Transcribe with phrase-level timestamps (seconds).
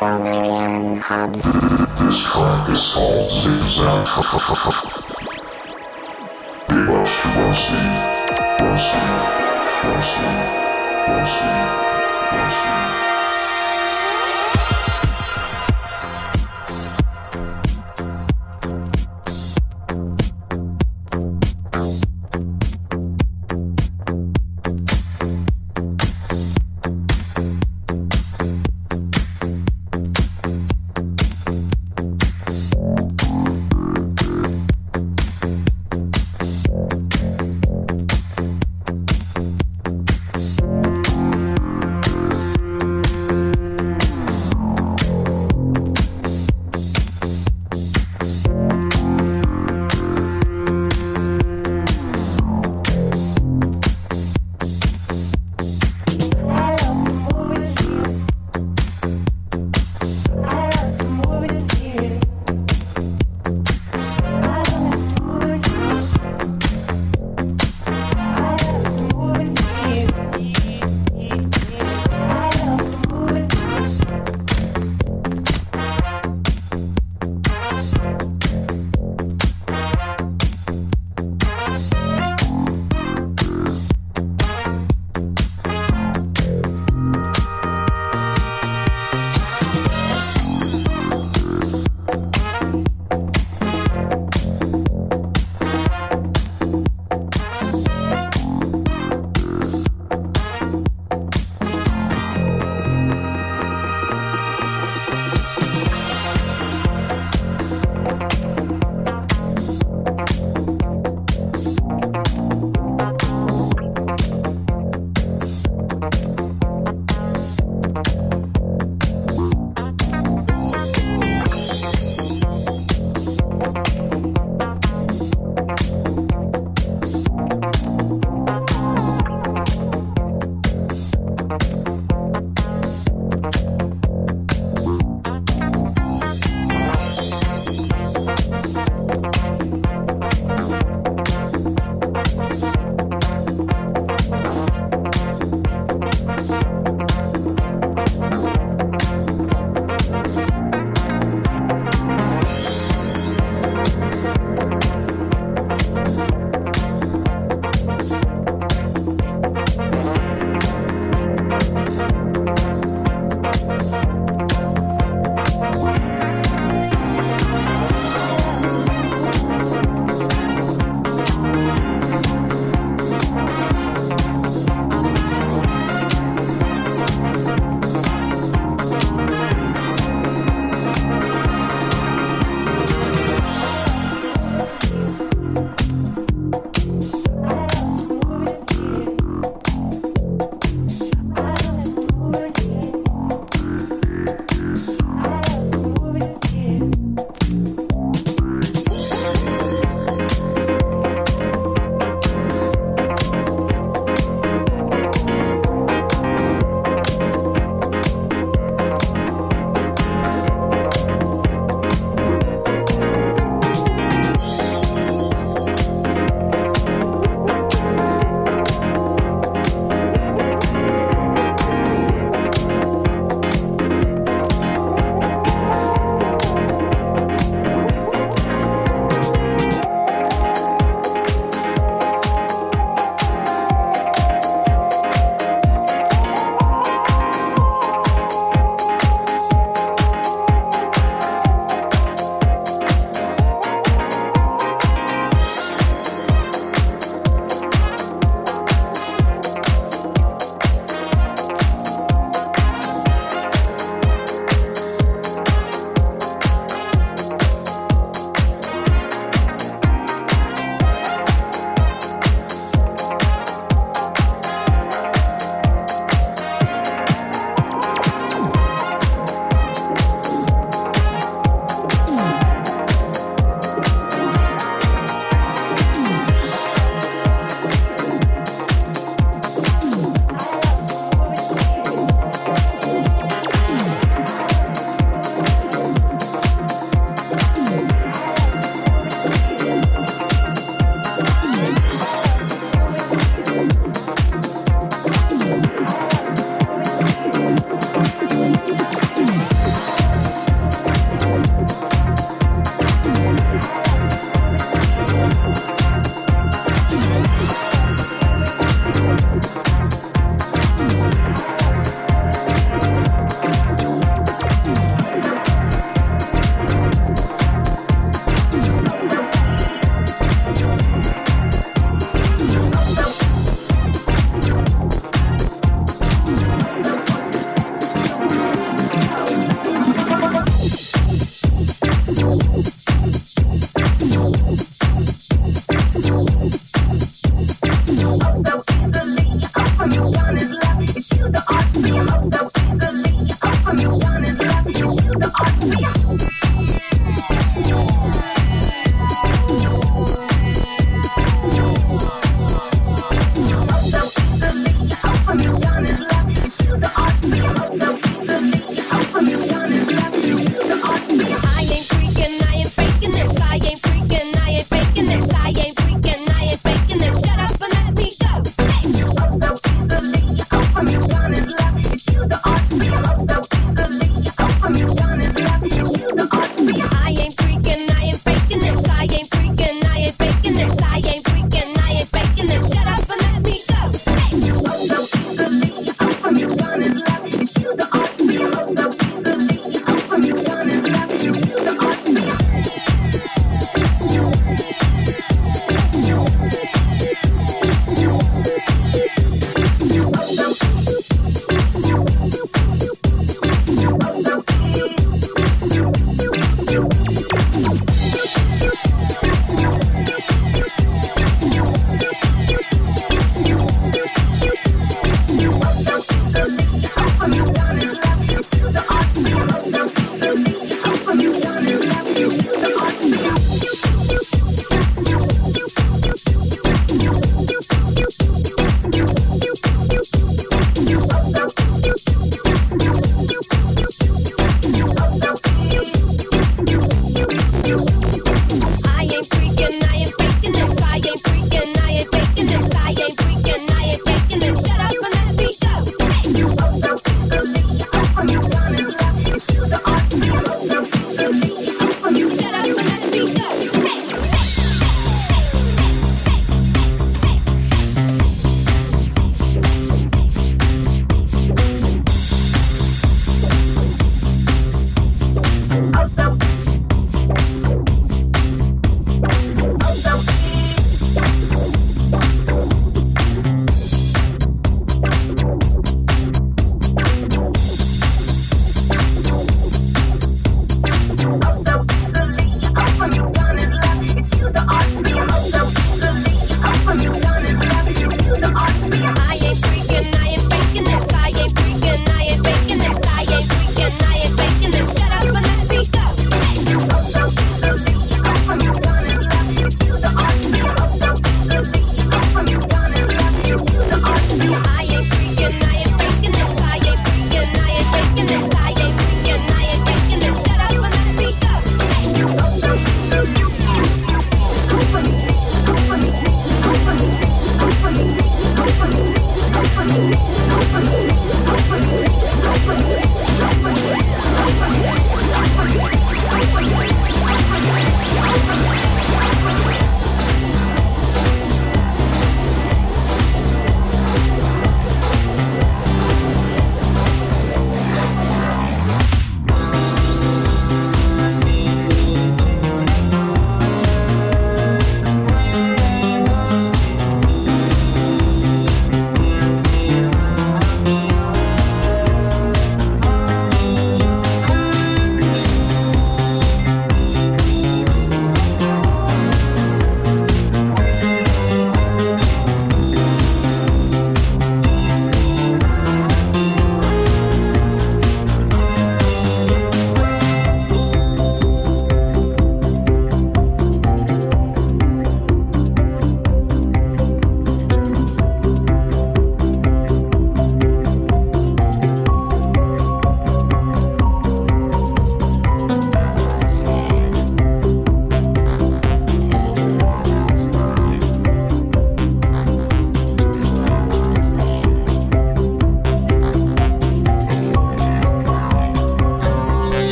[0.00, 1.00] Marianne
[1.32, 4.06] This track is called Zigzag.
[6.68, 7.87] Give us to Rusty.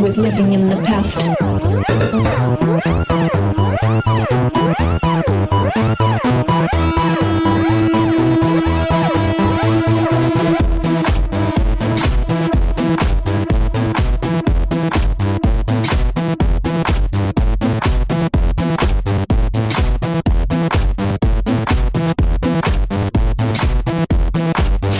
[0.00, 1.20] With living in the past.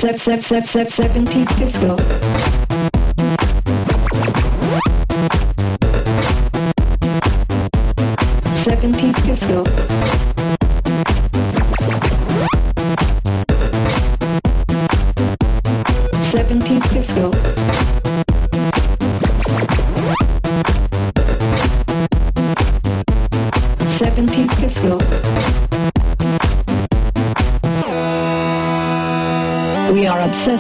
[0.01, 2.30] Sep sep sep sep 70s disco.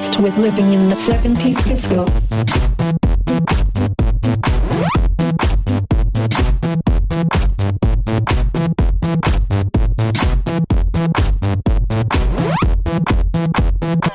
[0.00, 2.06] Obsessed with living in the 70s disco.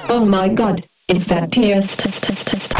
[0.10, 2.76] Oh my god, is that TS test test test?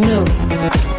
[0.00, 0.89] No.